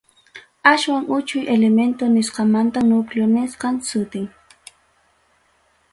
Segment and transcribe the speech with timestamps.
[0.71, 4.25] Aswan uchuy elemento nisqamantam núcleo nisqam sutin.